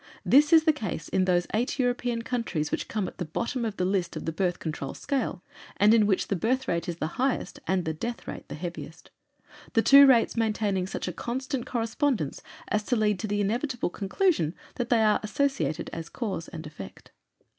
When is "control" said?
4.57-4.95